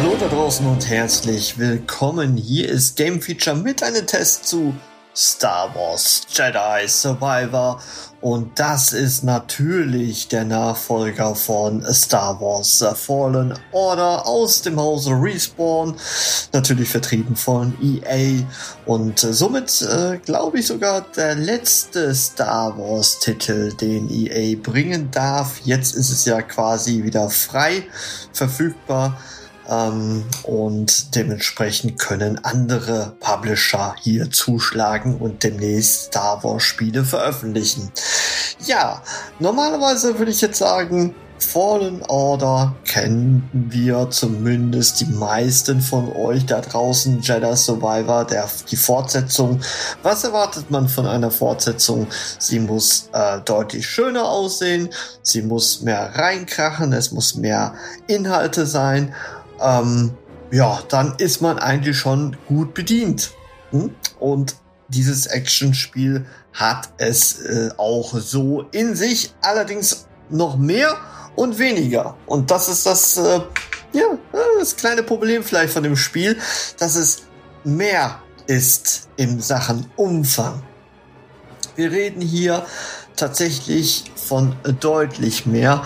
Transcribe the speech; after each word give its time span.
Hallo 0.00 0.14
da 0.16 0.28
draußen 0.28 0.64
und 0.64 0.88
herzlich 0.88 1.58
willkommen. 1.58 2.36
Hier 2.36 2.68
ist 2.68 2.94
Game 2.94 3.20
Feature 3.20 3.56
mit 3.56 3.82
einem 3.82 4.06
Test 4.06 4.46
zu 4.46 4.72
Star 5.12 5.74
Wars 5.74 6.22
Jedi 6.30 6.86
Survivor 6.86 7.82
und 8.20 8.56
das 8.60 8.92
ist 8.92 9.24
natürlich 9.24 10.28
der 10.28 10.44
Nachfolger 10.44 11.34
von 11.34 11.84
Star 11.92 12.40
Wars 12.40 12.78
The 12.78 12.94
Fallen 12.94 13.58
Order 13.72 14.24
aus 14.24 14.62
dem 14.62 14.78
Hause 14.78 15.20
Respawn, 15.20 15.96
natürlich 16.52 16.90
vertrieben 16.90 17.34
von 17.34 17.76
EA 17.82 18.44
und 18.86 19.18
somit 19.18 19.82
äh, 19.82 20.18
glaube 20.18 20.60
ich 20.60 20.68
sogar 20.68 21.06
der 21.16 21.34
letzte 21.34 22.14
Star 22.14 22.78
Wars 22.78 23.18
Titel, 23.18 23.72
den 23.72 24.08
EA 24.08 24.56
bringen 24.62 25.10
darf. 25.10 25.60
Jetzt 25.64 25.96
ist 25.96 26.10
es 26.10 26.24
ja 26.24 26.40
quasi 26.40 27.02
wieder 27.02 27.28
frei 27.30 27.82
verfügbar 28.32 29.18
ähm, 29.68 30.24
und 30.42 31.14
dementsprechend 31.14 31.98
können 31.98 32.42
andere 32.44 33.16
Publisher 33.20 33.94
hier 34.00 34.30
zuschlagen 34.30 35.16
und 35.16 35.42
demnächst 35.42 36.06
Star 36.06 36.42
Wars 36.42 36.62
Spiele 36.62 37.04
veröffentlichen. 37.04 37.92
Ja, 38.64 39.02
normalerweise 39.38 40.18
würde 40.18 40.30
ich 40.30 40.40
jetzt 40.40 40.58
sagen, 40.58 41.14
Fallen 41.40 42.02
Order 42.08 42.74
kennen 42.84 43.48
wir 43.52 44.10
zumindest 44.10 45.00
die 45.00 45.06
meisten 45.06 45.80
von 45.80 46.12
euch 46.12 46.46
da 46.46 46.60
draußen. 46.60 47.20
Jedi 47.20 47.56
Survivor, 47.56 48.24
der, 48.24 48.48
die 48.68 48.76
Fortsetzung. 48.76 49.60
Was 50.02 50.24
erwartet 50.24 50.70
man 50.70 50.88
von 50.88 51.06
einer 51.06 51.30
Fortsetzung? 51.30 52.08
Sie 52.38 52.58
muss 52.58 53.08
äh, 53.12 53.40
deutlich 53.44 53.86
schöner 53.86 54.28
aussehen. 54.28 54.88
Sie 55.22 55.42
muss 55.42 55.82
mehr 55.82 56.16
reinkrachen. 56.16 56.92
Es 56.92 57.12
muss 57.12 57.36
mehr 57.36 57.74
Inhalte 58.08 58.66
sein 58.66 59.14
ähm, 59.60 60.14
ja, 60.50 60.80
dann 60.88 61.14
ist 61.18 61.40
man 61.42 61.58
eigentlich 61.58 61.98
schon 61.98 62.36
gut 62.46 62.74
bedient. 62.74 63.32
Hm? 63.70 63.94
Und 64.18 64.56
dieses 64.88 65.26
Actionspiel 65.26 66.26
hat 66.52 66.90
es 66.96 67.40
äh, 67.40 67.70
auch 67.76 68.18
so 68.18 68.62
in 68.72 68.94
sich, 68.94 69.34
allerdings 69.42 70.06
noch 70.30 70.56
mehr 70.56 70.96
und 71.36 71.58
weniger. 71.58 72.16
Und 72.26 72.50
das 72.50 72.68
ist 72.68 72.86
das, 72.86 73.16
äh, 73.16 73.40
ja, 73.92 74.18
das 74.58 74.76
kleine 74.76 75.02
Problem 75.02 75.42
vielleicht 75.42 75.72
von 75.72 75.82
dem 75.82 75.96
Spiel, 75.96 76.38
dass 76.78 76.96
es 76.96 77.22
mehr 77.64 78.20
ist 78.46 79.08
in 79.16 79.40
Sachen 79.40 79.90
Umfang. 79.96 80.62
Wir 81.76 81.92
reden 81.92 82.20
hier 82.20 82.66
tatsächlich 83.14 84.10
von 84.16 84.56
deutlich 84.80 85.46
mehr. 85.46 85.82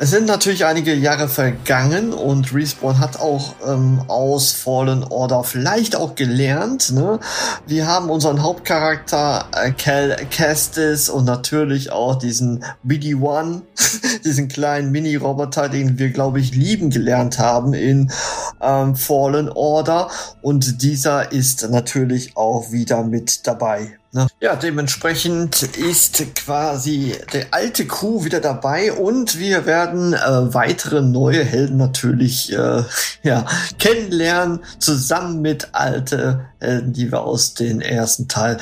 Es 0.00 0.10
sind 0.10 0.26
natürlich 0.26 0.64
einige 0.64 0.94
Jahre 0.94 1.28
vergangen 1.28 2.12
und 2.12 2.54
Respawn 2.54 3.00
hat 3.00 3.18
auch 3.18 3.56
ähm, 3.66 4.00
aus 4.06 4.52
Fallen 4.52 5.02
Order 5.02 5.42
vielleicht 5.42 5.96
auch 5.96 6.14
gelernt. 6.14 6.92
Ne? 6.92 7.18
Wir 7.66 7.88
haben 7.88 8.08
unseren 8.08 8.44
Hauptcharakter 8.44 9.46
äh, 9.52 9.72
Cal 9.72 10.14
Kestis 10.30 11.08
und 11.08 11.24
natürlich 11.24 11.90
auch 11.90 12.14
diesen 12.14 12.64
BD-1, 12.86 13.62
diesen 14.24 14.46
kleinen 14.46 14.92
Mini-Roboter, 14.92 15.68
den 15.68 15.98
wir, 15.98 16.10
glaube 16.10 16.38
ich, 16.38 16.54
lieben 16.54 16.90
gelernt 16.90 17.40
haben 17.40 17.74
in 17.74 18.12
ähm, 18.60 18.94
Fallen 18.94 19.48
Order. 19.48 20.10
Und 20.42 20.80
dieser 20.80 21.32
ist 21.32 21.68
natürlich 21.70 22.36
auch 22.36 22.70
wieder 22.70 23.02
mit 23.02 23.48
dabei. 23.48 23.98
Ne? 24.12 24.26
Ja, 24.40 24.56
dementsprechend 24.56 25.62
ist 25.62 26.34
quasi 26.34 27.14
der 27.34 27.48
alte 27.50 27.86
Crew 27.86 28.24
wieder 28.24 28.40
dabei 28.40 28.92
und 28.92 29.38
wir 29.38 29.66
werden 29.66 30.14
äh, 30.14 30.54
weitere 30.54 31.02
neue 31.02 31.44
Helden 31.44 31.76
natürlich 31.76 32.50
äh, 32.52 32.84
ja, 33.22 33.44
kennenlernen, 33.78 34.60
zusammen 34.78 35.42
mit 35.42 35.68
alte 35.72 36.46
Helden, 36.58 36.94
die 36.94 37.12
wir 37.12 37.20
aus 37.20 37.52
den 37.52 37.82
ersten 37.82 38.28
Teil 38.28 38.56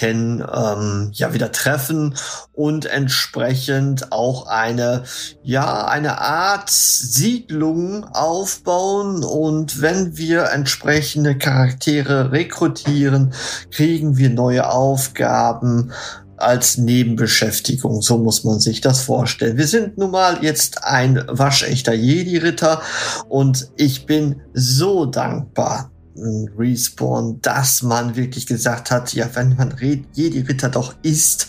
kennen, 0.00 0.40
ähm, 0.40 1.10
ja 1.12 1.34
wieder 1.34 1.52
treffen 1.52 2.14
und 2.52 2.86
entsprechend 2.86 4.12
auch 4.12 4.46
eine, 4.46 5.04
ja, 5.42 5.84
eine 5.88 6.22
Art 6.22 6.70
Siedlung 6.70 8.04
aufbauen 8.04 9.22
und 9.22 9.82
wenn 9.82 10.16
wir 10.16 10.52
entsprechende 10.52 11.36
Charaktere 11.36 12.32
rekrutieren, 12.32 13.34
kriegen 13.70 14.16
wir 14.16 14.30
neue 14.30 14.70
Aufgaben, 14.70 15.92
als 16.38 16.78
Nebenbeschäftigung. 16.78 18.00
So 18.00 18.16
muss 18.16 18.44
man 18.44 18.60
sich 18.60 18.80
das 18.80 19.02
vorstellen. 19.02 19.58
Wir 19.58 19.66
sind 19.66 19.98
nun 19.98 20.12
mal 20.12 20.38
jetzt 20.40 20.82
ein 20.82 21.22
waschechter 21.28 21.92
Jedi-Ritter 21.92 22.80
und 23.28 23.68
ich 23.76 24.06
bin 24.06 24.40
so 24.54 25.04
dankbar, 25.04 25.90
Respawn, 26.56 27.40
dass 27.42 27.82
man 27.82 28.16
wirklich 28.16 28.46
gesagt 28.46 28.90
hat, 28.90 29.12
ja, 29.14 29.28
wenn 29.34 29.56
man 29.56 29.74
jede 30.12 30.48
Ritter 30.48 30.68
doch 30.68 30.94
ist, 31.02 31.48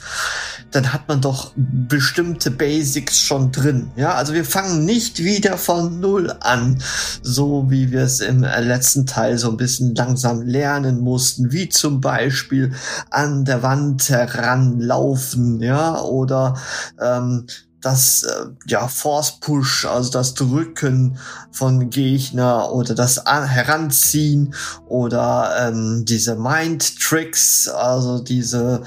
dann 0.71 0.93
hat 0.93 1.07
man 1.07 1.21
doch 1.21 1.51
bestimmte 1.55 2.49
Basics 2.49 3.19
schon 3.19 3.51
drin. 3.51 3.91
Ja, 3.95 4.13
also 4.15 4.33
wir 4.33 4.45
fangen 4.45 4.85
nicht 4.85 5.19
wieder 5.19 5.57
von 5.57 5.99
Null 5.99 6.33
an, 6.39 6.81
so 7.21 7.69
wie 7.69 7.91
wir 7.91 8.03
es 8.03 8.21
im 8.21 8.41
letzten 8.41 9.05
Teil 9.05 9.37
so 9.37 9.49
ein 9.49 9.57
bisschen 9.57 9.93
langsam 9.95 10.41
lernen 10.41 11.01
mussten, 11.01 11.51
wie 11.51 11.69
zum 11.69 11.99
Beispiel 12.01 12.73
an 13.09 13.45
der 13.45 13.63
Wand 13.63 14.09
heranlaufen, 14.09 15.61
ja, 15.61 15.99
oder 16.01 16.57
ähm, 16.99 17.45
das 17.81 18.23
äh, 18.23 18.45
ja 18.67 18.87
Force 18.87 19.39
Push, 19.39 19.85
also 19.85 20.11
das 20.11 20.33
Drücken 20.33 21.17
von 21.51 21.89
Gegner 21.89 22.71
oder 22.71 22.95
das 22.95 23.23
Heranziehen 23.25 24.53
oder 24.87 25.67
ähm, 25.67 26.05
diese 26.05 26.35
Mind 26.35 26.99
Tricks, 26.99 27.67
also 27.67 28.19
diese 28.19 28.83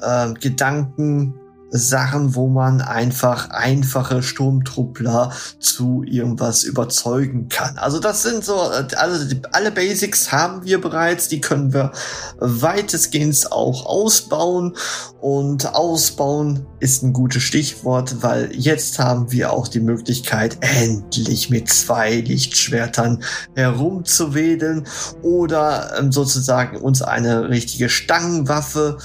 äh, 0.00 0.32
Gedanken 0.34 1.34
Sachen, 1.70 2.34
wo 2.34 2.48
man 2.48 2.80
einfach 2.80 3.50
einfache 3.50 4.22
Sturmtruppler 4.22 5.32
zu 5.58 6.04
irgendwas 6.04 6.62
überzeugen 6.62 7.48
kann. 7.48 7.78
Also 7.78 7.98
das 7.98 8.22
sind 8.22 8.44
so, 8.44 8.56
also 8.56 9.36
alle 9.52 9.72
Basics 9.72 10.30
haben 10.30 10.64
wir 10.64 10.80
bereits, 10.80 11.28
die 11.28 11.40
können 11.40 11.72
wir 11.72 11.92
weitestgehend 12.38 13.50
auch 13.50 13.86
ausbauen 13.86 14.76
und 15.20 15.74
ausbauen 15.74 16.66
ist 16.80 17.02
ein 17.02 17.12
gutes 17.12 17.42
Stichwort, 17.42 18.22
weil 18.22 18.54
jetzt 18.54 18.98
haben 18.98 19.32
wir 19.32 19.52
auch 19.52 19.66
die 19.66 19.80
Möglichkeit, 19.80 20.58
endlich 20.60 21.50
mit 21.50 21.68
zwei 21.68 22.16
Lichtschwertern 22.20 23.22
herumzuwedeln 23.54 24.86
oder 25.22 25.98
ähm, 25.98 26.12
sozusagen 26.12 26.76
uns 26.76 27.02
eine 27.02 27.48
richtige 27.48 27.88
Stangenwaffe 27.88 28.98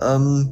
ähm, 0.00 0.50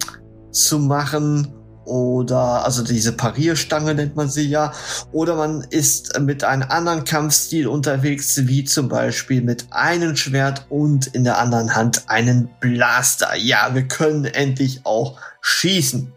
zu 0.53 0.79
machen 0.79 1.53
oder 1.85 2.65
also 2.65 2.85
diese 2.85 3.13
Parierstange 3.13 3.95
nennt 3.95 4.15
man 4.15 4.29
sie 4.29 4.49
ja, 4.49 4.73
oder 5.11 5.35
man 5.35 5.63
ist 5.71 6.19
mit 6.21 6.45
einem 6.45 6.69
anderen 6.69 7.05
Kampfstil 7.05 7.67
unterwegs, 7.67 8.47
wie 8.47 8.65
zum 8.65 8.89
Beispiel 8.89 9.43
mit 9.43 9.67
einem 9.71 10.15
Schwert 10.17 10.67
und 10.69 11.09
in 11.09 11.25
der 11.25 11.39
anderen 11.39 11.75
Hand 11.75 12.05
einen 12.07 12.51
Blaster. 12.61 13.35
Ja, 13.37 13.75
wir 13.75 13.89
können 13.89 14.25
endlich 14.25 14.83
auch 14.85 15.19
schießen. 15.41 16.13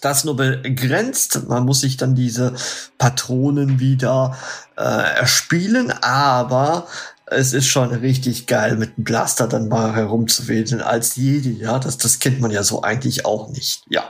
Das 0.00 0.24
nur 0.24 0.36
begrenzt. 0.36 1.48
Man 1.48 1.64
muss 1.64 1.80
sich 1.80 1.96
dann 1.96 2.14
diese 2.14 2.54
Patronen 2.98 3.80
wieder 3.80 4.36
äh, 4.76 4.82
erspielen, 4.82 5.92
aber 6.02 6.86
es 7.30 7.52
ist 7.52 7.66
schon 7.66 7.92
richtig 7.92 8.46
geil, 8.46 8.76
mit 8.76 8.96
einem 8.96 9.04
Blaster 9.04 9.46
dann 9.46 9.68
mal 9.68 9.94
herumzuwedeln 9.94 10.82
als 10.82 11.16
Jedi. 11.16 11.58
Ja, 11.60 11.78
das, 11.78 11.98
das 11.98 12.18
kennt 12.18 12.40
man 12.40 12.50
ja 12.50 12.62
so 12.62 12.82
eigentlich 12.82 13.24
auch 13.24 13.48
nicht. 13.48 13.82
Ja. 13.88 14.08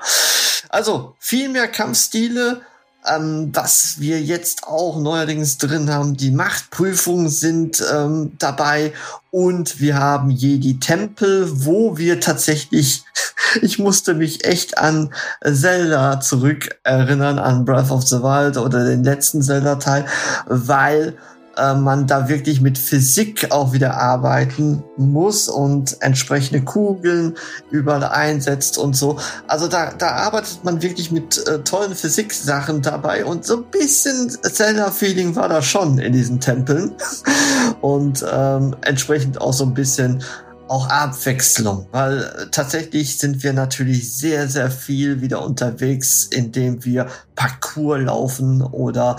Also, 0.69 1.15
viel 1.19 1.49
mehr 1.49 1.69
Kampfstile, 1.69 2.63
Ähm, 3.07 3.51
was 3.55 4.01
wir 4.01 4.21
jetzt 4.21 4.65
auch 4.65 4.99
neuerdings 4.99 5.57
drin 5.57 5.89
haben, 5.89 6.17
die 6.17 6.33
Machtprüfungen 6.33 7.29
sind 7.29 7.83
ähm, 7.91 8.33
dabei 8.39 8.93
und 9.31 9.81
wir 9.81 9.97
haben 9.97 10.31
Jedi 10.31 10.79
Tempel, 10.81 11.49
wo 11.65 11.97
wir 11.97 12.21
tatsächlich, 12.21 13.05
ich 13.63 13.79
musste 13.79 14.15
mich 14.15 14.45
echt 14.45 14.79
an 14.79 15.15
Zelda 15.45 16.21
zurückerinnern, 16.21 17.39
an 17.39 17.65
Breath 17.65 17.93
of 17.93 18.07
the 18.07 18.17
Wild 18.17 18.57
oder 18.57 18.85
den 18.85 19.05
letzten 19.05 19.43
Zelda-Teil, 19.43 20.05
weil 20.47 21.17
äh, 21.59 21.75
man 21.75 22.07
da 22.07 22.29
wirklich 22.29 22.61
mit 22.61 22.79
Physik 22.79 23.51
auch 23.51 23.73
wieder 23.73 23.97
arbeiten 23.97 24.83
muss 24.97 25.49
und 25.49 25.97
entsprechende 26.01 26.63
Kugeln 26.63 27.37
überall 27.71 28.05
einsetzt 28.05 28.79
und 28.79 28.97
so. 28.97 29.19
Also 29.47 29.69
da, 29.69 29.93
da 29.93 30.13
arbeitet 30.13 30.65
man 30.65 30.83
wirklich 30.83 31.11
mit 31.11 31.47
äh, 31.47 31.59
tollen 31.61 31.95
Physiksachen 31.95 32.83
dabei 32.83 33.25
und 33.25 33.45
so 33.45 33.59
ein 33.59 33.65
bisschen 33.65 34.31
Zelda-Feeling 34.31 35.37
war 35.37 35.49
da 35.49 35.63
schon 35.63 35.99
in 35.99 36.13
diesen 36.13 36.41
Tempeln 36.41 36.93
und 37.81 38.25
ähm, 38.33 38.77
entsprechend 38.83 39.41
auch 39.41 39.53
so 39.53 39.65
ein 39.65 39.75
bisschen 39.75 40.23
auch 40.69 40.89
Abwechslung, 40.89 41.87
weil 41.93 42.23
äh, 42.23 42.47
tatsächlich 42.51 43.19
sind 43.19 43.43
wir 43.43 43.53
natürlich 43.53 44.15
sehr, 44.15 44.49
sehr 44.49 44.71
viel 44.71 45.21
wieder 45.21 45.45
unterwegs, 45.45 46.25
indem 46.25 46.85
wir 46.85 47.09
Parcours 47.35 48.03
laufen 48.03 48.63
oder 48.63 49.17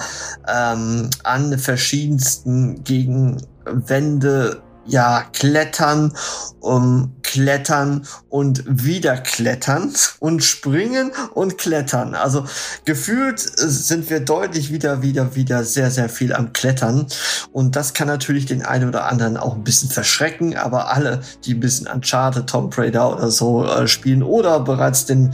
ähm, 0.47 1.09
an 1.23 1.57
verschiedensten 1.57 2.83
Gegenwände 2.83 4.61
ja, 4.89 5.23
klettern, 5.33 6.13
um 6.59 7.15
klettern 7.21 8.07
und 8.27 8.63
wieder 8.67 9.17
klettern 9.17 9.93
und 10.19 10.43
springen 10.43 11.11
und 11.33 11.57
klettern. 11.57 12.15
Also 12.15 12.45
gefühlt 12.85 13.39
sind 13.39 14.09
wir 14.09 14.19
deutlich 14.19 14.71
wieder, 14.73 15.03
wieder, 15.03 15.35
wieder 15.35 15.63
sehr, 15.63 15.91
sehr 15.91 16.09
viel 16.09 16.33
am 16.33 16.53
Klettern. 16.53 17.05
Und 17.51 17.75
das 17.75 17.93
kann 17.93 18.07
natürlich 18.07 18.47
den 18.47 18.65
einen 18.65 18.89
oder 18.89 19.05
anderen 19.05 19.37
auch 19.37 19.55
ein 19.55 19.63
bisschen 19.63 19.89
verschrecken, 19.89 20.57
aber 20.57 20.91
alle, 20.91 21.21
die 21.45 21.53
ein 21.53 21.59
bisschen 21.59 21.87
Uncharted, 21.87 22.47
Tomb 22.47 22.75
Raider 22.77 23.13
oder 23.13 23.29
so 23.29 23.65
äh, 23.65 23.87
spielen 23.87 24.23
oder 24.23 24.59
bereits 24.59 25.05
den 25.05 25.33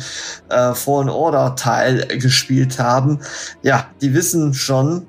äh, 0.50 0.74
Fallen 0.74 1.10
Order 1.10 1.56
Teil 1.56 2.06
gespielt 2.19 2.78
haben, 2.78 3.22
ja, 3.63 3.88
die 4.02 4.13
wissen 4.13 4.54
schon, 4.54 5.07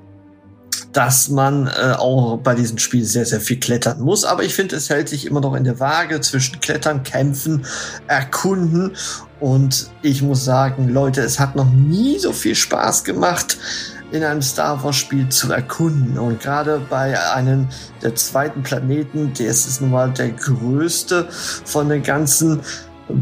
dass 0.97 1.29
man 1.29 1.67
äh, 1.67 1.93
auch 1.93 2.39
bei 2.39 2.55
diesem 2.55 2.79
Spiel 2.79 3.05
sehr, 3.05 3.27
sehr 3.27 3.43
viel 3.43 3.61
klettern 3.61 4.01
muss. 4.01 4.25
Aber 4.25 4.45
ich 4.45 4.55
finde, 4.55 4.77
es 4.77 4.89
hält 4.89 5.11
sich 5.11 5.27
immer 5.27 5.43
noch 5.43 5.55
in 5.55 5.65
der 5.65 5.79
Waage 5.79 6.23
zwischen 6.23 6.59
Klettern, 6.61 7.03
Kämpfen, 7.03 7.67
Erkunden. 8.07 8.97
Und 9.39 9.91
ich 10.01 10.23
muss 10.23 10.47
sagen, 10.47 10.89
Leute, 10.89 11.21
es 11.21 11.39
hat 11.39 11.55
noch 11.55 11.71
nie 11.71 12.19
so 12.19 12.33
viel 12.33 12.55
Spaß 12.55 13.05
gemacht, 13.05 13.59
in 14.11 14.25
einem 14.25 14.41
Star 14.41 14.83
Wars 14.83 14.97
Spiel 14.97 15.29
zu 15.29 15.53
erkunden. 15.53 16.19
Und 16.19 16.41
gerade 16.41 16.81
bei 16.89 17.21
einem 17.35 17.69
der 18.03 18.15
zweiten 18.15 18.63
Planeten, 18.63 19.35
der 19.35 19.49
ist 19.49 19.79
nun 19.83 19.91
mal 19.91 20.11
der 20.11 20.31
größte 20.31 21.29
von 21.31 21.91
den 21.91 22.03
ganzen 22.03 22.63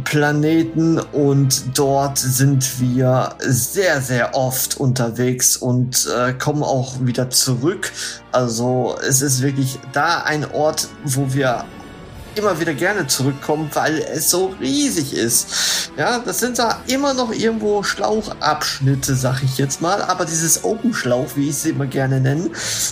Planeten 0.05 0.99
und 0.99 1.79
dort 1.79 2.17
sind 2.19 2.81
wir 2.81 3.35
sehr, 3.39 4.01
sehr 4.01 4.35
oft 4.35 4.79
unterwegs 4.79 5.57
und 5.57 6.09
äh, 6.17 6.33
kommen 6.33 6.63
auch 6.63 6.95
wieder 7.01 7.29
zurück. 7.29 7.93
Also 8.33 8.97
es 9.07 9.21
ist 9.21 9.43
wirklich 9.43 9.79
da 9.93 10.23
ein 10.23 10.51
Ort, 10.51 10.89
wo 11.05 11.35
wir 11.35 11.65
immer 12.37 12.61
wieder 12.61 12.75
gerne 12.75 13.07
zurückkommen, 13.07 13.71
weil 13.75 13.99
es 13.99 14.31
so 14.31 14.55
riesig 14.61 15.15
ist. 15.15 15.91
Ja, 15.97 16.19
das 16.19 16.41
sind 16.41 16.59
da 16.59 16.81
immer 16.87 17.15
noch 17.15 17.33
irgendwo 17.33 17.83
Schlauchabschnitte, 17.83 19.15
sag 19.15 19.43
ich 19.43 19.59
jetzt 19.59 19.81
mal, 19.81 20.03
aber 20.03 20.25
dieses 20.25 20.65
Open 20.65 20.93
Schlauch, 20.93 21.29
wie 21.37 21.49
ich 21.49 21.57
sie 21.57 21.71
immer 21.71 21.87
gerne 21.87 22.21
nenne, 22.21 22.51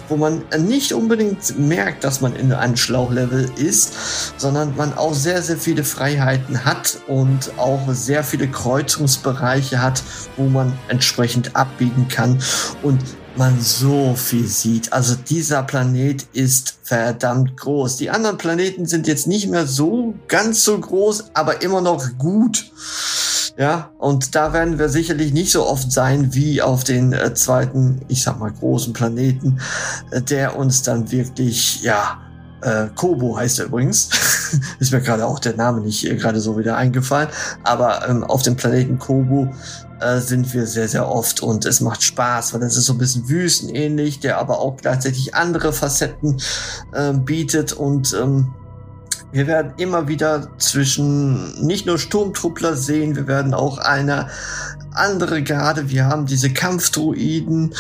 wo 0.08 0.16
man 0.16 0.42
nicht 0.58 0.92
unbedingt 0.92 1.58
merkt, 1.58 2.04
dass 2.04 2.20
man 2.20 2.36
in 2.36 2.52
einem 2.52 2.76
Schlauchlevel 2.76 3.50
ist, 3.56 3.94
sondern 4.36 4.76
man 4.76 4.96
auch 4.96 5.14
sehr, 5.14 5.42
sehr 5.42 5.56
viele 5.56 5.84
Freiheiten 5.84 6.64
hat 6.64 6.98
und 7.08 7.52
auch 7.58 7.80
sehr 7.90 8.22
viele 8.22 8.48
Kreuzungsbereiche 8.48 9.82
hat, 9.82 10.02
wo 10.36 10.48
man 10.48 10.72
entsprechend 10.88 11.56
abbiegen 11.56 12.08
kann 12.08 12.40
und 12.82 13.00
man 13.36 13.60
so 13.60 14.14
viel 14.14 14.46
sieht. 14.46 14.92
Also 14.92 15.14
dieser 15.14 15.62
Planet 15.62 16.26
ist 16.32 16.78
verdammt 16.82 17.56
groß. 17.56 17.96
Die 17.96 18.10
anderen 18.10 18.38
Planeten 18.38 18.86
sind 18.86 19.06
jetzt 19.06 19.26
nicht 19.26 19.48
mehr 19.48 19.66
so 19.66 20.14
ganz 20.28 20.64
so 20.64 20.78
groß, 20.78 21.30
aber 21.34 21.62
immer 21.62 21.80
noch 21.80 22.06
gut. 22.18 22.70
Ja, 23.58 23.90
und 23.98 24.34
da 24.34 24.52
werden 24.54 24.78
wir 24.78 24.88
sicherlich 24.88 25.32
nicht 25.32 25.52
so 25.52 25.66
oft 25.66 25.92
sein 25.92 26.32
wie 26.32 26.62
auf 26.62 26.84
den 26.84 27.12
äh, 27.12 27.34
zweiten, 27.34 28.00
ich 28.08 28.22
sag 28.22 28.38
mal, 28.38 28.50
großen 28.50 28.94
Planeten, 28.94 29.60
äh, 30.10 30.22
der 30.22 30.56
uns 30.56 30.82
dann 30.82 31.10
wirklich, 31.10 31.82
ja, 31.82 32.18
äh, 32.62 32.86
Kobo 32.94 33.36
heißt 33.36 33.58
er 33.58 33.66
übrigens. 33.66 34.08
ist 34.78 34.92
mir 34.92 35.00
gerade 35.00 35.26
auch 35.26 35.38
der 35.38 35.54
Name 35.56 35.80
nicht 35.80 36.06
äh, 36.06 36.16
gerade 36.16 36.40
so 36.40 36.58
wieder 36.58 36.76
eingefallen. 36.76 37.28
Aber 37.64 38.08
ähm, 38.08 38.24
auf 38.24 38.42
dem 38.42 38.56
Planeten 38.56 38.98
Kobo 38.98 39.52
äh, 40.02 40.20
sind 40.20 40.52
wir 40.52 40.66
sehr, 40.66 40.88
sehr 40.88 41.08
oft 41.08 41.42
und 41.42 41.64
es 41.64 41.80
macht 41.80 42.02
Spaß, 42.02 42.52
weil 42.52 42.60
das 42.60 42.76
ist 42.76 42.86
so 42.86 42.94
ein 42.94 42.98
bisschen 42.98 43.28
wüstenähnlich, 43.28 44.20
der 44.20 44.38
aber 44.38 44.60
auch 44.60 44.76
gleichzeitig 44.76 45.34
andere 45.34 45.72
Facetten 45.72 46.40
äh, 46.92 47.12
bietet 47.12 47.72
und 47.72 48.14
ähm, 48.20 48.52
wir 49.32 49.46
werden 49.46 49.72
immer 49.78 50.08
wieder 50.08 50.50
zwischen 50.58 51.64
nicht 51.64 51.86
nur 51.86 51.98
Sturmtruppler 51.98 52.76
sehen, 52.76 53.16
wir 53.16 53.26
werden 53.26 53.54
auch 53.54 53.78
eine 53.78 54.28
andere 54.92 55.42
Garde, 55.42 55.88
wir 55.88 56.04
haben 56.04 56.26
diese 56.26 56.52
Kampfdruiden, 56.52 57.74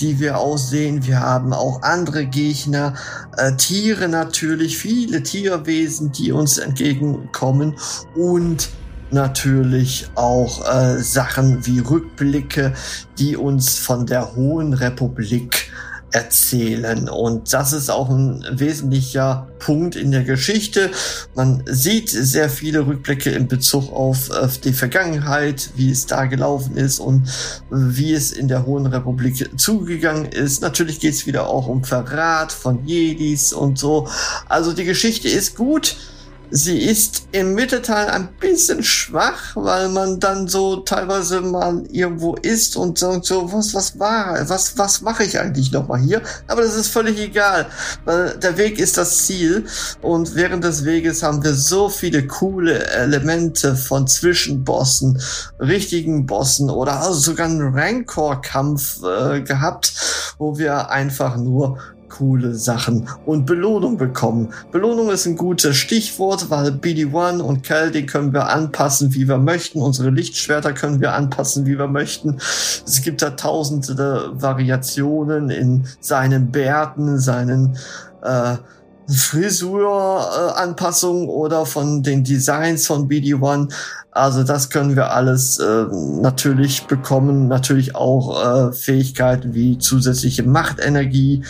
die 0.00 0.20
wir 0.20 0.38
aussehen. 0.38 1.06
Wir 1.06 1.20
haben 1.20 1.52
auch 1.52 1.82
andere 1.82 2.26
Gegner, 2.26 2.94
äh, 3.36 3.54
Tiere 3.56 4.08
natürlich, 4.08 4.78
viele 4.78 5.22
Tierwesen, 5.22 6.12
die 6.12 6.32
uns 6.32 6.58
entgegenkommen 6.58 7.74
und 8.14 8.68
natürlich 9.12 10.08
auch 10.14 10.66
äh, 10.66 10.98
Sachen 10.98 11.66
wie 11.66 11.80
Rückblicke, 11.80 12.74
die 13.18 13.36
uns 13.36 13.78
von 13.78 14.06
der 14.06 14.34
Hohen 14.34 14.72
Republik 14.72 15.70
erzählen. 16.10 17.08
Und 17.08 17.52
das 17.52 17.72
ist 17.72 17.90
auch 17.90 18.08
ein 18.08 18.44
wesentlicher 18.50 19.48
Punkt 19.58 19.96
in 19.96 20.10
der 20.10 20.24
Geschichte. 20.24 20.90
Man 21.34 21.62
sieht 21.66 22.08
sehr 22.08 22.48
viele 22.48 22.86
Rückblicke 22.86 23.30
in 23.30 23.48
Bezug 23.48 23.92
auf, 23.92 24.30
auf 24.30 24.58
die 24.58 24.72
Vergangenheit, 24.72 25.70
wie 25.76 25.90
es 25.90 26.06
da 26.06 26.26
gelaufen 26.26 26.76
ist 26.76 27.00
und 27.00 27.28
wie 27.70 28.12
es 28.14 28.32
in 28.32 28.48
der 28.48 28.64
Hohen 28.64 28.86
Republik 28.86 29.50
zugegangen 29.58 30.26
ist. 30.26 30.62
Natürlich 30.62 31.00
geht 31.00 31.14
es 31.14 31.26
wieder 31.26 31.48
auch 31.48 31.66
um 31.66 31.84
Verrat 31.84 32.52
von 32.52 32.86
Jedis 32.86 33.52
und 33.52 33.78
so. 33.78 34.08
Also 34.48 34.72
die 34.72 34.84
Geschichte 34.84 35.28
ist 35.28 35.56
gut. 35.56 35.96
Sie 36.50 36.78
ist 36.78 37.28
im 37.32 37.54
Mittelteil 37.54 38.08
ein 38.08 38.28
bisschen 38.40 38.82
schwach, 38.82 39.54
weil 39.54 39.90
man 39.90 40.18
dann 40.18 40.48
so 40.48 40.76
teilweise 40.76 41.42
mal 41.42 41.84
irgendwo 41.90 42.36
ist 42.36 42.76
und 42.76 42.98
sagt 42.98 43.26
so, 43.26 43.52
was, 43.52 43.74
was 43.74 43.98
war, 43.98 44.48
was, 44.48 44.78
was 44.78 45.02
mache 45.02 45.24
ich 45.24 45.38
eigentlich 45.38 45.72
nochmal 45.72 46.00
hier? 46.00 46.22
Aber 46.46 46.62
das 46.62 46.74
ist 46.74 46.88
völlig 46.88 47.18
egal, 47.18 47.66
weil 48.06 48.38
der 48.38 48.56
Weg 48.56 48.78
ist 48.78 48.96
das 48.96 49.26
Ziel 49.26 49.66
und 50.00 50.34
während 50.34 50.64
des 50.64 50.84
Weges 50.84 51.22
haben 51.22 51.44
wir 51.44 51.54
so 51.54 51.90
viele 51.90 52.26
coole 52.26 52.86
Elemente 52.86 53.76
von 53.76 54.06
Zwischenbossen, 54.06 55.20
richtigen 55.60 56.24
Bossen 56.26 56.70
oder 56.70 57.00
also 57.00 57.14
sogar 57.14 57.46
einen 57.46 57.74
Rancor-Kampf 57.74 59.02
äh, 59.02 59.42
gehabt, 59.42 59.92
wo 60.38 60.56
wir 60.56 60.88
einfach 60.88 61.36
nur 61.36 61.78
coole 62.08 62.54
Sachen 62.54 63.08
und 63.26 63.46
Belohnung 63.46 63.96
bekommen. 63.96 64.48
Belohnung 64.72 65.10
ist 65.10 65.26
ein 65.26 65.36
gutes 65.36 65.76
Stichwort, 65.76 66.50
weil 66.50 66.70
BD1 66.70 67.40
und 67.40 67.62
Cal, 67.62 67.90
die 67.90 68.06
können 68.06 68.32
wir 68.32 68.48
anpassen, 68.48 69.14
wie 69.14 69.28
wir 69.28 69.38
möchten. 69.38 69.80
Unsere 69.80 70.10
Lichtschwerter 70.10 70.72
können 70.72 71.00
wir 71.00 71.14
anpassen, 71.14 71.66
wie 71.66 71.78
wir 71.78 71.88
möchten. 71.88 72.36
Es 72.38 73.02
gibt 73.02 73.22
da 73.22 73.30
tausende 73.30 74.32
Variationen 74.34 75.50
in 75.50 75.86
seinen 76.00 76.50
Bärten, 76.50 77.18
seinen 77.18 77.76
äh, 78.22 78.56
Frisur-Anpassungen 79.08 81.28
oder 81.28 81.66
von 81.66 82.02
den 82.02 82.24
Designs 82.24 82.86
von 82.86 83.06
BD1. 83.08 83.70
Also 84.10 84.42
das 84.42 84.70
können 84.70 84.96
wir 84.96 85.12
alles 85.12 85.58
äh, 85.58 85.84
natürlich 86.20 86.86
bekommen. 86.86 87.46
Natürlich 87.46 87.94
auch 87.94 88.68
äh, 88.68 88.72
Fähigkeiten 88.72 89.52
wie 89.54 89.78
zusätzliche 89.78 90.42
Machtenergie 90.42 91.44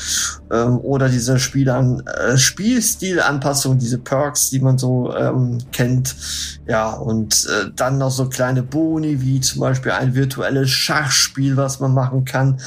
ähm, 0.50 0.78
oder 0.78 1.08
diese 1.08 1.38
Spielan 1.38 2.02
äh, 2.06 2.36
Spielstilanpassung, 2.36 3.78
diese 3.78 3.98
Perks, 3.98 4.50
die 4.50 4.60
man 4.60 4.76
so 4.76 5.14
ähm, 5.16 5.58
kennt. 5.72 6.14
Ja, 6.66 6.90
und 6.90 7.46
äh, 7.46 7.70
dann 7.74 7.98
noch 7.98 8.10
so 8.10 8.28
kleine 8.28 8.62
Boni, 8.62 9.22
wie 9.22 9.40
zum 9.40 9.60
Beispiel 9.60 9.92
ein 9.92 10.14
virtuelles 10.14 10.70
Schachspiel, 10.70 11.56
was 11.56 11.80
man 11.80 11.94
machen 11.94 12.26
kann. 12.26 12.60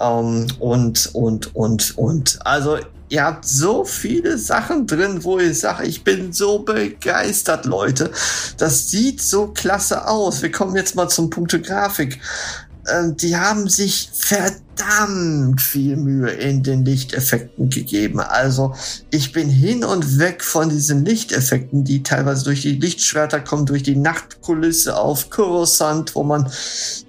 Ähm, 0.00 0.48
und, 0.58 1.14
und, 1.14 1.54
und, 1.54 1.96
und. 1.96 2.38
Also 2.44 2.78
ihr 3.08 3.24
habt 3.24 3.46
so 3.46 3.84
viele 3.84 4.38
Sachen 4.38 4.86
drin, 4.86 5.22
wo 5.24 5.38
ich 5.38 5.58
sage, 5.58 5.86
ich 5.86 6.04
bin 6.04 6.32
so 6.32 6.60
begeistert, 6.60 7.64
Leute. 7.64 8.10
Das 8.58 8.88
sieht 8.88 9.22
so 9.22 9.48
klasse 9.48 10.08
aus. 10.08 10.42
Wir 10.42 10.50
kommen 10.50 10.76
jetzt 10.76 10.96
mal 10.96 11.08
zum 11.08 11.30
Punkt 11.30 11.62
Grafik. 11.62 12.20
äh, 12.86 13.12
die 13.12 13.36
haben 13.36 13.68
sich 13.68 14.10
verdammt 14.12 15.60
viel 15.60 15.96
Mühe 15.96 16.30
in 16.30 16.62
den 16.62 16.84
Lichteffekten 16.84 17.70
gegeben. 17.70 18.20
Also 18.20 18.74
ich 19.10 19.32
bin 19.32 19.48
hin 19.48 19.84
und 19.84 20.18
weg 20.18 20.42
von 20.42 20.68
diesen 20.68 21.04
Lichteffekten, 21.04 21.84
die 21.84 22.02
teilweise 22.02 22.44
durch 22.44 22.62
die 22.62 22.76
Lichtschwerter 22.76 23.40
kommen, 23.40 23.66
durch 23.66 23.82
die 23.82 23.96
Nachtkulisse 23.96 24.96
auf 24.96 25.30
Coruscant, 25.30 26.14
wo 26.14 26.24
man 26.24 26.50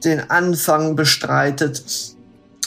den 0.04 0.30
Anfang 0.30 0.96
bestreitet 0.96 2.17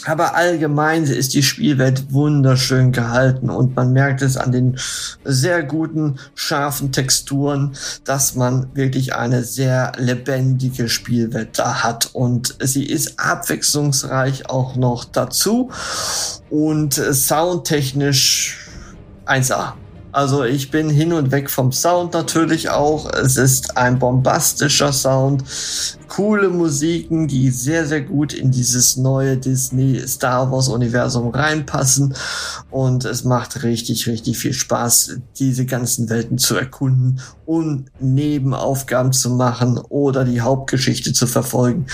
aber 0.05 0.35
allgemein 0.35 1.03
ist 1.03 1.33
die 1.33 1.43
Spielwelt 1.43 2.11
wunderschön 2.11 2.91
gehalten 2.91 3.49
und 3.49 3.75
man 3.75 3.93
merkt 3.93 4.21
es 4.21 4.37
an 4.37 4.51
den 4.51 4.77
sehr 5.23 5.63
guten, 5.63 6.17
scharfen 6.33 6.91
Texturen, 6.91 7.73
dass 8.03 8.35
man 8.35 8.67
wirklich 8.73 9.13
eine 9.15 9.43
sehr 9.43 9.91
lebendige 9.97 10.89
Spielwelt 10.89 11.59
da 11.59 11.83
hat 11.83 12.09
und 12.13 12.55
sie 12.61 12.85
ist 12.85 13.19
abwechslungsreich 13.19 14.49
auch 14.49 14.75
noch 14.75 15.05
dazu 15.05 15.69
und 16.49 16.93
soundtechnisch 16.93 18.57
1A. 19.25 19.73
Also 20.13 20.43
ich 20.43 20.71
bin 20.71 20.89
hin 20.89 21.13
und 21.13 21.31
weg 21.31 21.49
vom 21.49 21.71
Sound 21.71 22.13
natürlich 22.13 22.69
auch. 22.69 23.09
Es 23.13 23.37
ist 23.37 23.77
ein 23.77 23.97
bombastischer 23.97 24.91
Sound, 24.91 25.43
coole 26.09 26.49
Musiken, 26.49 27.29
die 27.29 27.49
sehr, 27.49 27.87
sehr 27.87 28.01
gut 28.01 28.33
in 28.33 28.51
dieses 28.51 28.97
neue 28.97 29.37
Disney 29.37 30.05
Star 30.05 30.51
Wars 30.51 30.67
Universum 30.67 31.29
reinpassen. 31.29 32.13
Und 32.69 33.05
es 33.05 33.23
macht 33.23 33.63
richtig, 33.63 34.07
richtig 34.07 34.37
viel 34.37 34.53
Spaß, 34.53 35.19
diese 35.39 35.65
ganzen 35.65 36.09
Welten 36.09 36.37
zu 36.37 36.55
erkunden 36.55 37.21
und 37.45 37.85
Nebenaufgaben 38.01 39.13
zu 39.13 39.29
machen 39.29 39.77
oder 39.77 40.25
die 40.25 40.41
Hauptgeschichte 40.41 41.13
zu 41.13 41.25
verfolgen. 41.25 41.85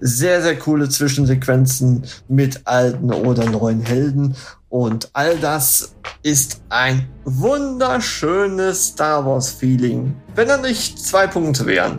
Sehr, 0.00 0.42
sehr 0.42 0.58
coole 0.58 0.88
Zwischensequenzen 0.88 2.02
mit 2.26 2.66
alten 2.66 3.12
oder 3.12 3.48
neuen 3.48 3.82
Helden. 3.82 4.34
Und 4.70 5.10
all 5.14 5.36
das 5.36 5.96
ist 6.22 6.62
ein 6.68 7.08
wunderschönes 7.24 8.86
Star 8.88 9.26
Wars 9.26 9.50
Feeling. 9.50 10.14
Wenn 10.36 10.48
da 10.48 10.56
nicht 10.56 10.98
zwei 11.04 11.26
Punkte 11.26 11.66
wären. 11.66 11.98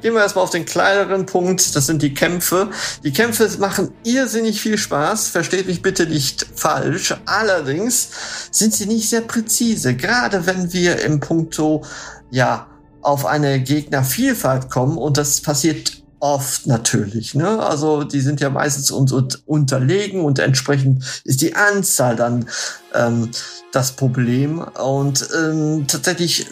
Gehen 0.00 0.14
wir 0.14 0.22
erstmal 0.22 0.44
auf 0.44 0.50
den 0.50 0.64
kleineren 0.64 1.26
Punkt. 1.26 1.76
Das 1.76 1.86
sind 1.86 2.02
die 2.02 2.14
Kämpfe. 2.14 2.70
Die 3.04 3.12
Kämpfe 3.12 3.48
machen 3.58 3.92
irrsinnig 4.04 4.60
viel 4.60 4.78
Spaß. 4.78 5.28
Versteht 5.28 5.66
mich 5.66 5.82
bitte 5.82 6.06
nicht 6.06 6.46
falsch. 6.54 7.14
Allerdings 7.26 8.08
sind 8.52 8.72
sie 8.72 8.86
nicht 8.86 9.10
sehr 9.10 9.22
präzise. 9.22 9.94
Gerade 9.94 10.46
wenn 10.46 10.72
wir 10.72 11.02
im 11.02 11.20
Punkto, 11.20 11.84
ja, 12.30 12.68
auf 13.02 13.26
eine 13.26 13.60
Gegnervielfalt 13.60 14.70
kommen 14.70 14.98
und 14.98 15.16
das 15.16 15.40
passiert 15.40 16.02
Oft 16.20 16.66
natürlich, 16.66 17.34
ne? 17.34 17.62
Also 17.64 18.02
die 18.02 18.20
sind 18.20 18.40
ja 18.40 18.50
meistens 18.50 18.90
uns 18.90 19.12
unterlegen 19.46 20.24
und 20.24 20.40
entsprechend 20.40 21.04
ist 21.24 21.40
die 21.40 21.54
Anzahl 21.54 22.16
dann 22.16 22.48
ähm, 22.92 23.30
das 23.72 23.92
Problem. 23.92 24.58
Und 24.58 25.28
ähm, 25.36 25.86
tatsächlich 25.86 26.46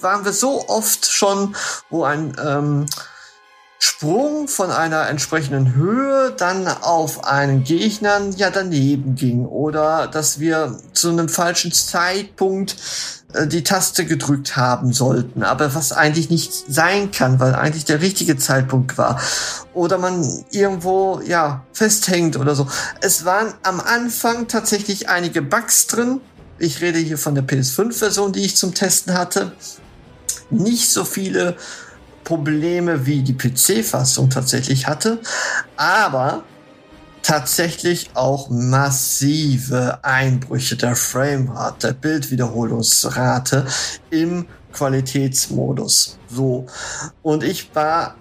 waren 0.00 0.24
wir 0.24 0.32
so 0.32 0.68
oft 0.68 1.06
schon, 1.06 1.56
wo 1.88 2.04
ein 2.04 2.36
ähm, 2.44 2.86
Sprung 3.78 4.48
von 4.48 4.70
einer 4.70 5.08
entsprechenden 5.08 5.74
Höhe 5.74 6.32
dann 6.36 6.66
auf 6.66 7.24
einen 7.24 7.62
Gegner 7.64 8.20
ja 8.36 8.50
daneben 8.50 9.14
ging 9.14 9.46
oder 9.46 10.06
dass 10.06 10.40
wir 10.40 10.78
zu 10.92 11.10
einem 11.10 11.28
falschen 11.28 11.72
Zeitpunkt 11.72 12.76
äh, 13.25 13.25
die 13.44 13.62
Taste 13.62 14.06
gedrückt 14.06 14.56
haben 14.56 14.92
sollten, 14.92 15.42
aber 15.42 15.74
was 15.74 15.92
eigentlich 15.92 16.30
nicht 16.30 16.52
sein 16.68 17.10
kann, 17.10 17.38
weil 17.40 17.54
eigentlich 17.54 17.84
der 17.84 18.00
richtige 18.00 18.36
Zeitpunkt 18.36 18.96
war. 18.96 19.20
Oder 19.74 19.98
man 19.98 20.44
irgendwo, 20.50 21.20
ja, 21.26 21.64
festhängt 21.72 22.36
oder 22.36 22.54
so. 22.54 22.66
Es 23.00 23.24
waren 23.24 23.52
am 23.62 23.80
Anfang 23.80 24.48
tatsächlich 24.48 25.08
einige 25.08 25.42
Bugs 25.42 25.86
drin. 25.86 26.20
Ich 26.58 26.80
rede 26.80 26.98
hier 26.98 27.18
von 27.18 27.34
der 27.34 27.44
PS5-Version, 27.44 28.32
die 28.32 28.44
ich 28.44 28.56
zum 28.56 28.74
Testen 28.74 29.14
hatte. 29.14 29.52
Nicht 30.48 30.88
so 30.90 31.04
viele 31.04 31.56
Probleme 32.24 33.06
wie 33.06 33.22
die 33.22 33.34
PC-Fassung 33.34 34.30
tatsächlich 34.30 34.86
hatte, 34.86 35.20
aber 35.76 36.42
tatsächlich 37.26 38.10
auch 38.14 38.50
massive 38.50 39.98
Einbrüche 40.04 40.76
der 40.76 40.94
Framerate, 40.94 41.88
der 41.88 41.94
Bildwiederholungsrate 41.94 43.66
im 44.10 44.46
Qualitätsmodus. 44.72 46.18
So. 46.28 46.66
Und 47.22 47.42
ich 47.42 47.74
war 47.74 48.14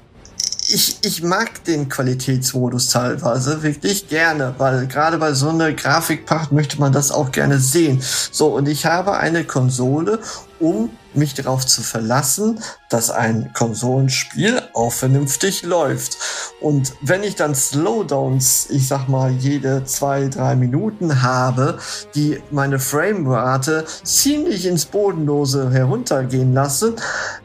ich, 0.67 0.97
ich 1.03 1.21
mag 1.21 1.63
den 1.65 1.89
Qualitätsmodus 1.89 2.89
teilweise 2.89 3.61
wirklich 3.61 4.07
gerne, 4.07 4.55
weil 4.57 4.87
gerade 4.87 5.19
bei 5.19 5.33
so 5.33 5.49
einer 5.49 5.71
Grafikpacht 5.73 6.51
möchte 6.51 6.79
man 6.79 6.91
das 6.91 7.11
auch 7.11 7.31
gerne 7.31 7.59
sehen. 7.59 8.01
So, 8.31 8.47
und 8.47 8.67
ich 8.67 8.87
habe 8.87 9.17
eine 9.17 9.43
Konsole, 9.43 10.19
um 10.59 10.89
mich 11.13 11.33
darauf 11.33 11.65
zu 11.65 11.81
verlassen, 11.81 12.59
dass 12.89 13.09
ein 13.09 13.51
Konsolenspiel 13.53 14.61
auch 14.73 14.91
vernünftig 14.91 15.63
läuft. 15.63 16.17
Und 16.59 16.93
wenn 17.01 17.23
ich 17.23 17.35
dann 17.35 17.55
Slowdowns, 17.55 18.67
ich 18.69 18.87
sag 18.87 19.07
mal, 19.07 19.31
jede 19.31 19.85
zwei, 19.85 20.27
drei 20.27 20.55
Minuten 20.55 21.21
habe, 21.21 21.77
die 22.15 22.41
meine 22.51 22.79
Framerate 22.79 23.85
ziemlich 24.03 24.65
ins 24.65 24.85
Bodenlose 24.85 25.71
heruntergehen 25.71 26.53
lassen, 26.53 26.95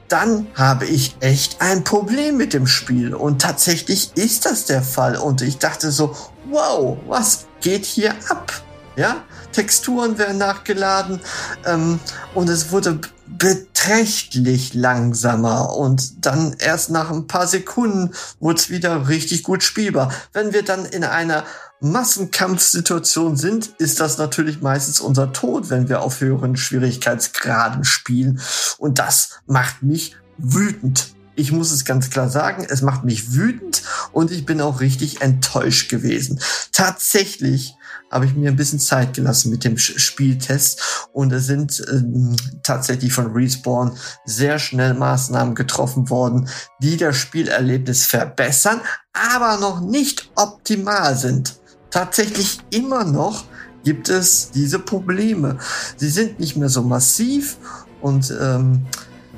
dann 0.09 0.49
habe 0.55 0.87
ich 0.87 1.17
echt 1.21 1.61
ein 1.61 1.85
Problem 1.85 2.37
mit 2.37 2.53
dem 2.53 2.67
Spiel. 2.67 3.15
Und 3.15 3.41
tatsächlich 3.41 4.11
ist 4.17 4.47
das 4.47 4.65
der 4.65 4.83
Fall. 4.83 5.17
Und 5.17 5.43
ich 5.43 5.59
dachte 5.59 5.93
so, 5.93 6.17
wow, 6.51 6.99
was 7.07 7.47
geht 7.61 7.85
hier 7.85 8.15
ab? 8.29 8.53
Ja, 8.97 9.23
Texturen 9.53 10.19
werden 10.19 10.39
nachgeladen 10.39 11.21
ähm, 11.65 11.99
und 12.35 12.49
es 12.49 12.71
wurde 12.71 13.01
beträchtlich 13.27 14.75
langsamer 14.75 15.77
und 15.77 16.27
dann 16.27 16.55
erst 16.59 16.91
nach 16.91 17.11
ein 17.11 17.27
paar 17.27 17.47
Sekunden 17.47 18.13
wurde 18.39 18.59
es 18.59 18.71
wieder 18.71 19.09
richtig 19.09 19.45
gut 19.45 19.63
spielbar. 19.63 20.13
Wenn 20.33 20.53
wir 20.53 20.65
dann 20.65 20.85
in 20.85 21.05
einer 21.05 21.45
Massenkampfsituation 21.81 23.37
sind, 23.37 23.69
ist 23.79 24.01
das 24.01 24.19
natürlich 24.19 24.61
meistens 24.61 25.01
unser 25.01 25.33
Tod, 25.33 25.71
wenn 25.71 25.89
wir 25.89 26.03
auf 26.03 26.21
höheren 26.21 26.57
Schwierigkeitsgraden 26.57 27.85
spielen. 27.85 28.41
Und 28.79 28.99
das 28.99 29.41
macht 29.47 29.83
mich 29.83 30.17
wütend. 30.37 31.15
Ich 31.37 31.53
muss 31.53 31.71
es 31.71 31.87
ganz 31.87 32.11
klar 32.11 32.29
sagen, 32.29 32.67
es 32.69 32.83
macht 32.83 33.05
mich 33.05 33.33
wütend 33.33 33.83
und 34.13 34.31
ich 34.31 34.45
bin 34.45 34.61
auch 34.61 34.81
richtig 34.81 35.23
enttäuscht 35.23 35.89
gewesen. 35.89 36.41
Tatsächlich 36.73 37.77
habe 38.11 38.27
ich 38.27 38.35
mir 38.35 38.51
ein 38.51 38.57
bisschen 38.57 38.81
Zeit 38.81 39.15
gelassen 39.15 39.51
mit 39.51 39.65
dem 39.65 39.79
Spieltest 39.79 41.09
und 41.13 41.33
es 41.33 41.47
sind 41.47 41.83
ähm, 41.91 42.37
tatsächlich 42.63 43.13
von 43.13 43.33
Respawn 43.33 43.97
sehr 44.25 44.59
schnell 44.59 44.95
Maßnahmen 44.95 45.55
getroffen 45.55 46.11
worden, 46.11 46.49
die 46.83 46.97
das 46.97 47.17
Spielerlebnis 47.17 48.07
verbessern, 48.07 48.81
aber 49.13 49.59
noch 49.59 49.81
nicht 49.81 50.31
optimal 50.35 51.17
sind. 51.17 51.55
Tatsächlich 51.91 52.61
immer 52.71 53.05
noch 53.05 53.45
gibt 53.85 54.09
es 54.09 54.51
diese 54.51 54.79
Probleme. 54.79 55.59
Sie 55.97 56.11
sind 56.11 56.39
nicht 56.39 56.57
mehr 56.57 56.69
so 56.69 56.83
massiv 56.83 57.57
und 58.01 58.33
ähm, 58.41 58.87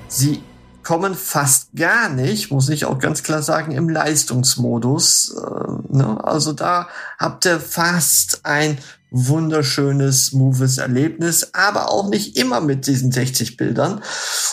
sie 0.09 0.43
kommen 0.83 1.15
fast 1.15 1.69
gar 1.75 2.09
nicht, 2.09 2.51
muss 2.51 2.69
ich 2.69 2.85
auch 2.85 2.99
ganz 2.99 3.23
klar 3.23 3.43
sagen, 3.43 3.73
im 3.73 3.89
Leistungsmodus. 3.89 5.35
Äh, 5.37 5.97
ne? 5.97 6.23
Also 6.25 6.53
da 6.53 6.89
habt 7.19 7.45
ihr 7.47 7.61
fast 7.61 8.41
ein 8.45 8.79
wunderschönes, 9.13 10.27
smoothes 10.27 10.79
Erlebnis, 10.79 11.51
aber 11.53 11.91
auch 11.91 12.09
nicht 12.09 12.37
immer 12.39 12.61
mit 12.61 12.87
diesen 12.87 13.13
60 13.13 13.59
Bildern. 13.59 14.01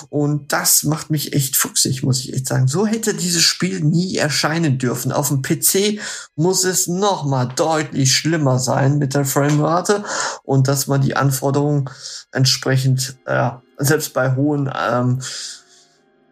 Und 0.09 0.51
das 0.51 0.83
macht 0.83 1.09
mich 1.09 1.33
echt 1.33 1.55
fuchsig, 1.55 2.03
muss 2.03 2.19
ich 2.19 2.33
echt 2.33 2.47
sagen. 2.47 2.67
So 2.67 2.85
hätte 2.85 3.13
dieses 3.13 3.41
Spiel 3.41 3.79
nie 3.79 4.17
erscheinen 4.17 4.77
dürfen. 4.77 5.13
Auf 5.13 5.29
dem 5.29 5.41
PC 5.41 5.99
muss 6.35 6.65
es 6.65 6.87
noch 6.87 7.25
mal 7.25 7.45
deutlich 7.45 8.13
schlimmer 8.13 8.59
sein 8.59 8.97
mit 8.97 9.15
der 9.15 9.25
Framerate 9.25 10.03
und 10.43 10.67
dass 10.67 10.87
man 10.87 11.01
die 11.01 11.15
Anforderungen 11.15 11.89
entsprechend, 12.31 13.17
äh, 13.25 13.51
selbst 13.77 14.13
bei 14.13 14.35
hohen 14.35 14.69
ähm, 14.77 15.21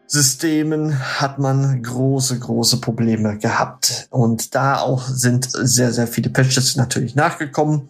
Systemen 0.07 0.97
hat 1.19 1.37
man 1.37 1.83
große, 1.83 2.39
große 2.39 2.79
Probleme 2.79 3.37
gehabt. 3.37 4.07
Und 4.09 4.55
da 4.55 4.79
auch 4.79 5.05
sind 5.05 5.49
sehr, 5.51 5.91
sehr 5.91 6.07
viele 6.07 6.29
Patches 6.29 6.77
natürlich 6.77 7.15
nachgekommen. 7.15 7.89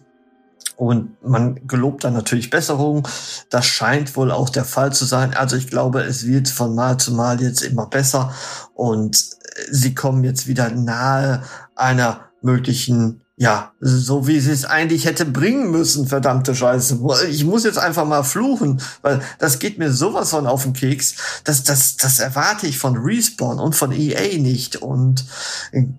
Und 0.76 1.22
man 1.22 1.66
gelobt 1.66 2.04
dann 2.04 2.14
natürlich 2.14 2.50
Besserung. 2.50 3.06
Das 3.50 3.66
scheint 3.66 4.16
wohl 4.16 4.30
auch 4.30 4.48
der 4.48 4.64
Fall 4.64 4.92
zu 4.92 5.04
sein. 5.04 5.34
Also 5.34 5.56
ich 5.56 5.68
glaube, 5.68 6.02
es 6.02 6.26
wird 6.26 6.48
von 6.48 6.74
Mal 6.74 6.98
zu 6.98 7.14
Mal 7.14 7.40
jetzt 7.40 7.62
immer 7.62 7.86
besser. 7.86 8.32
Und 8.74 9.24
sie 9.70 9.94
kommen 9.94 10.24
jetzt 10.24 10.46
wieder 10.46 10.70
nahe 10.70 11.42
einer 11.74 12.20
möglichen 12.42 13.22
ja, 13.40 13.72
so 13.80 14.26
wie 14.26 14.40
sie 14.40 14.50
es 14.50 14.64
eigentlich 14.64 15.06
hätte 15.06 15.24
bringen 15.24 15.70
müssen, 15.70 16.08
verdammte 16.08 16.56
Scheiße. 16.56 16.98
Ich 17.30 17.44
muss 17.44 17.62
jetzt 17.62 17.78
einfach 17.78 18.04
mal 18.04 18.24
fluchen, 18.24 18.82
weil 19.02 19.20
das 19.38 19.60
geht 19.60 19.78
mir 19.78 19.92
sowas 19.92 20.30
von 20.30 20.48
auf 20.48 20.64
den 20.64 20.72
Keks. 20.72 21.14
Das, 21.44 21.62
das, 21.62 21.96
das 21.96 22.18
erwarte 22.18 22.66
ich 22.66 22.78
von 22.78 22.96
Respawn 22.96 23.60
und 23.60 23.76
von 23.76 23.92
EA 23.92 24.38
nicht. 24.38 24.76
Und 24.76 25.24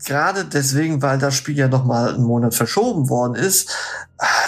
Gerade 0.06 0.44
deswegen, 0.46 1.02
weil 1.02 1.18
das 1.18 1.36
Spiel 1.36 1.58
ja 1.58 1.70
noch 1.70 1.86
mal 1.86 2.14
einen 2.14 2.24
Monat 2.24 2.56
verschoben 2.56 3.10
worden 3.10 3.36
ist, 3.36 3.70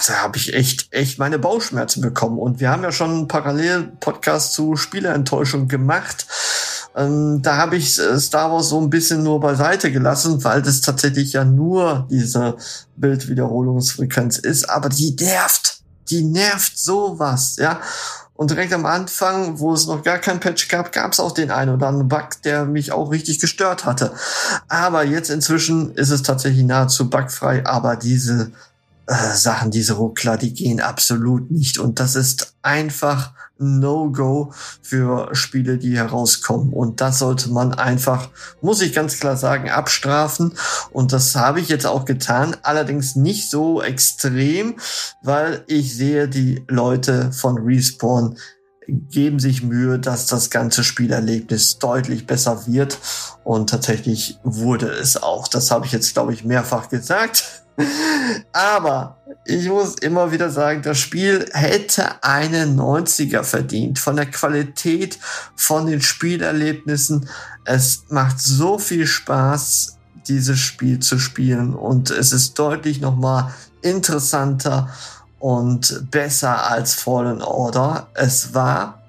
da 0.08 0.16
habe 0.16 0.38
ich 0.38 0.54
echt, 0.54 0.92
echt 0.92 1.18
meine 1.18 1.40
Bauchschmerzen 1.40 2.02
bekommen. 2.02 2.40
Und 2.40 2.60
wir 2.60 2.70
haben 2.70 2.84
ja 2.84 2.92
schon 2.92 3.12
einen 3.12 3.28
Parallel-Podcast 3.30 4.54
zu 4.54 4.76
Spielerenttäuschung 4.76 5.70
gemacht. 5.70 6.26
Ähm, 6.96 7.42
da 7.42 7.58
habe 7.58 7.78
ich 7.78 7.98
äh, 8.00 8.20
Star 8.20 8.52
Wars 8.52 8.70
so 8.70 8.80
ein 8.80 8.90
bisschen 8.90 9.24
nur 9.24 9.40
beiseite 9.40 9.92
gelassen, 9.92 10.44
weil 10.44 10.62
das 10.62 10.82
tatsächlich 10.82 11.34
ja 11.34 11.46
nur 11.46 12.08
diese 12.10 12.58
Bildwiederholungsfrequenz 12.98 14.38
ist. 14.38 14.70
Aber 14.70 14.90
die 14.90 15.16
nervt. 15.20 15.80
Die 16.10 16.24
nervt 16.24 16.78
sowas, 16.78 17.56
ja. 17.58 17.80
Und 18.34 18.50
direkt 18.50 18.74
am 18.74 18.88
Anfang, 18.88 19.60
wo 19.60 19.72
es 19.72 19.86
noch 19.86 20.02
gar 20.04 20.18
kein 20.18 20.40
Patch 20.40 20.68
gab, 20.68 20.92
gab 20.92 21.14
es 21.14 21.20
auch 21.20 21.32
den 21.32 21.52
einen 21.52 21.76
oder 21.76 21.88
anderen 21.88 22.08
Bug, 22.08 22.42
der 22.44 22.66
mich 22.66 22.92
auch 22.92 23.12
richtig 23.12 23.40
gestört 23.40 23.86
hatte. 23.86 24.14
Aber 24.68 25.06
jetzt 25.06 25.30
inzwischen 25.30 25.94
ist 25.94 26.10
es 26.10 26.24
tatsächlich 26.24 26.66
nahezu 26.66 27.10
bugfrei, 27.10 27.64
aber 27.66 27.96
diese 27.96 28.52
äh, 29.12 29.36
Sachen, 29.36 29.72
diese 29.72 29.94
Ruckler, 29.94 30.38
die 30.38 30.54
gehen 30.54 30.80
absolut 30.80 31.52
nicht. 31.52 31.78
Und 31.78 32.00
das 32.00 32.16
ist 32.16 32.56
einfach 32.62 33.34
No-Go 33.58 34.54
für 34.82 35.36
Spiele, 35.36 35.78
die 35.78 35.98
herauskommen. 35.98 36.72
Und 36.72 37.02
das 37.02 37.20
sollte 37.20 37.50
man 37.50 37.74
einfach, 37.74 38.30
muss 38.62 38.82
ich 38.82 38.94
ganz 38.94 39.20
klar 39.20 39.36
sagen, 39.36 39.70
abstrafen. 39.70 40.54
Und 40.92 41.12
das 41.12 41.36
habe 41.36 41.60
ich 41.60 41.68
jetzt 41.68 41.86
auch 41.86 42.06
getan. 42.06 42.56
Allerdings 42.64 43.18
nicht 43.18 43.50
so 43.50 43.82
extrem, 43.82 44.76
weil 45.22 45.66
ich 45.68 45.94
sehe, 45.94 46.30
die 46.30 46.64
Leute 46.70 47.34
von 47.34 47.58
Respawn 47.58 48.38
geben 48.88 49.40
sich 49.40 49.62
Mühe, 49.62 50.00
dass 50.00 50.26
das 50.28 50.50
ganze 50.50 50.86
Spielerlebnis 50.86 51.80
deutlich 51.80 52.26
besser 52.28 52.66
wird. 52.66 52.98
Und 53.44 53.70
tatsächlich 53.70 54.40
wurde 54.44 54.88
es 54.88 55.22
auch. 55.22 55.50
Das 55.50 55.70
habe 55.70 55.86
ich 55.86 55.92
jetzt, 55.92 56.14
glaube 56.14 56.34
ich, 56.34 56.46
mehrfach 56.46 56.88
gesagt. 56.88 57.61
Aber 58.54 59.18
ich 59.46 59.68
muss 59.68 59.96
immer 59.96 60.32
wieder 60.32 60.50
sagen, 60.50 60.82
das 60.82 60.98
Spiel 61.00 61.50
hätte 61.54 62.24
einen 62.24 62.80
90er 62.80 63.44
verdient. 63.44 64.00
Von 64.00 64.16
der 64.16 64.28
Qualität, 64.28 65.18
von 65.56 65.88
den 65.88 66.02
Spielerlebnissen. 66.02 67.30
Es 67.66 68.04
macht 68.10 68.40
so 68.40 68.78
viel 68.78 69.08
Spaß, 69.08 69.98
dieses 70.28 70.60
Spiel 70.60 71.00
zu 71.00 71.20
spielen. 71.20 71.74
Und 71.74 72.12
es 72.12 72.32
ist 72.32 72.58
deutlich 72.60 73.02
nochmal 73.02 73.54
interessanter 73.82 74.90
und 75.40 76.12
besser 76.12 76.70
als 76.70 76.94
Fallen 76.94 77.42
Order. 77.42 78.08
Es 78.14 78.54
war 78.54 79.02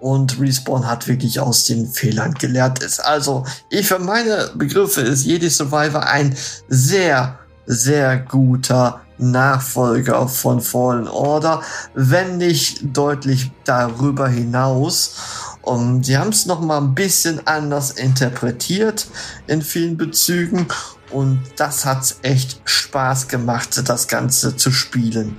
und 0.00 0.40
Respawn 0.40 0.86
hat 0.86 1.06
wirklich 1.06 1.40
aus 1.40 1.64
den 1.64 1.86
Fehlern 1.86 2.34
gelernt. 2.34 2.82
Ist 2.82 3.00
also, 3.00 3.44
ich 3.68 3.86
für 3.86 3.98
meine 3.98 4.50
Begriffe 4.54 5.02
ist 5.02 5.24
jede 5.24 5.50
Survivor 5.50 6.06
ein 6.06 6.34
sehr 6.68 7.38
sehr 7.66 8.18
guter 8.18 9.00
Nachfolger 9.18 10.26
von 10.28 10.60
Fallen 10.60 11.06
Order, 11.06 11.62
wenn 11.94 12.38
nicht 12.38 12.96
deutlich 12.96 13.50
darüber 13.64 14.28
hinaus. 14.28 15.16
Und 15.62 16.06
sie 16.06 16.16
haben 16.16 16.30
es 16.30 16.46
noch 16.46 16.60
mal 16.60 16.78
ein 16.78 16.94
bisschen 16.94 17.46
anders 17.46 17.90
interpretiert 17.90 19.06
in 19.46 19.60
vielen 19.60 19.96
Bezügen 19.96 20.66
und 21.10 21.40
das 21.56 21.84
hat 21.84 22.14
echt 22.22 22.60
Spaß 22.64 23.28
gemacht, 23.28 23.82
das 23.88 24.08
Ganze 24.08 24.56
zu 24.56 24.70
spielen. 24.70 25.36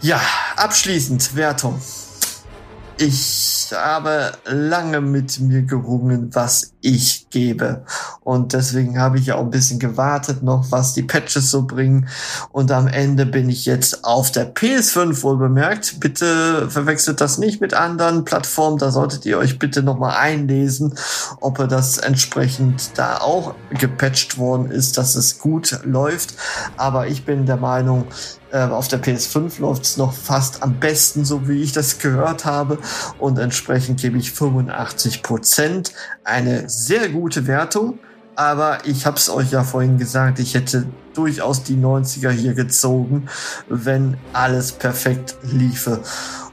Ja, 0.00 0.20
abschließend 0.56 1.34
Wertung. 1.36 1.80
Ich 3.02 3.72
habe 3.74 4.32
lange 4.44 5.00
mit 5.00 5.40
mir 5.40 5.62
gerungen, 5.62 6.34
was 6.34 6.74
ich 6.82 7.30
gebe. 7.30 7.82
Und 8.20 8.52
deswegen 8.52 8.98
habe 8.98 9.18
ich 9.18 9.26
ja 9.26 9.36
auch 9.36 9.44
ein 9.44 9.50
bisschen 9.50 9.78
gewartet 9.78 10.42
noch, 10.42 10.70
was 10.70 10.92
die 10.92 11.02
Patches 11.02 11.50
so 11.50 11.62
bringen. 11.62 12.08
Und 12.52 12.70
am 12.70 12.88
Ende 12.88 13.24
bin 13.24 13.48
ich 13.48 13.64
jetzt 13.64 14.04
auf 14.04 14.32
der 14.32 14.54
PS5 14.54 15.22
wohl 15.22 15.38
bemerkt. 15.38 15.98
Bitte 15.98 16.68
verwechselt 16.68 17.22
das 17.22 17.38
nicht 17.38 17.62
mit 17.62 17.72
anderen 17.72 18.26
Plattformen. 18.26 18.76
Da 18.76 18.90
solltet 18.90 19.24
ihr 19.24 19.38
euch 19.38 19.58
bitte 19.58 19.82
nochmal 19.82 20.16
einlesen, 20.18 20.94
ob 21.40 21.56
das 21.70 21.96
entsprechend 21.96 22.98
da 22.98 23.18
auch 23.22 23.54
gepatcht 23.70 24.36
worden 24.36 24.70
ist, 24.70 24.98
dass 24.98 25.14
es 25.14 25.38
gut 25.38 25.80
läuft. 25.84 26.34
Aber 26.76 27.06
ich 27.06 27.24
bin 27.24 27.46
der 27.46 27.56
Meinung, 27.56 28.04
äh, 28.52 28.58
auf 28.58 28.88
der 28.88 29.02
PS5 29.02 29.60
läuft 29.60 29.84
es 29.84 29.96
noch 29.96 30.12
fast 30.12 30.62
am 30.62 30.80
besten, 30.80 31.24
so 31.24 31.48
wie 31.48 31.62
ich 31.62 31.72
das 31.72 31.98
gehört 31.98 32.44
habe. 32.44 32.78
Und 33.18 33.38
entsprechend 33.38 34.00
gebe 34.00 34.18
ich 34.18 34.32
85 34.32 35.22
Prozent. 35.22 35.92
Eine 36.24 36.68
sehr 36.68 37.08
gute 37.08 37.46
Wertung. 37.46 37.98
Aber 38.36 38.78
ich 38.86 39.04
habe 39.06 39.16
es 39.16 39.28
euch 39.28 39.50
ja 39.50 39.64
vorhin 39.64 39.98
gesagt, 39.98 40.38
ich 40.38 40.54
hätte 40.54 40.86
durchaus 41.14 41.62
die 41.62 41.76
90er 41.76 42.30
hier 42.30 42.54
gezogen, 42.54 43.28
wenn 43.68 44.16
alles 44.32 44.72
perfekt 44.72 45.36
liefe. 45.42 46.00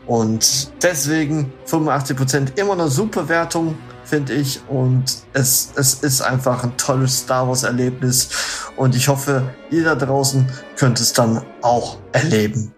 Und 0.05 0.71
deswegen 0.83 1.53
85 1.65 2.17
Prozent 2.17 2.59
immer 2.59 2.73
eine 2.73 2.89
super 2.89 3.29
Wertung 3.29 3.75
finde 4.07 4.33
ich. 4.33 4.61
Und 4.67 5.05
es, 5.33 5.71
es 5.75 5.95
ist 5.95 6.21
einfach 6.21 6.63
ein 6.63 6.75
tolles 6.77 7.19
Star 7.19 7.47
Wars-Erlebnis. 7.47 8.29
Und 8.75 8.95
ich 8.95 9.07
hoffe, 9.07 9.53
ihr 9.69 9.83
da 9.83 9.95
draußen 9.95 10.47
könnt 10.77 10.99
es 10.99 11.13
dann 11.13 11.43
auch 11.61 11.97
erleben. 12.11 12.73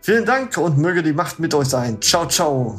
Vielen 0.00 0.24
Dank 0.24 0.56
und 0.58 0.78
möge 0.78 1.02
die 1.02 1.12
Macht 1.12 1.38
mit 1.38 1.54
euch 1.54 1.68
sein. 1.68 2.00
Ciao, 2.00 2.26
ciao. 2.26 2.78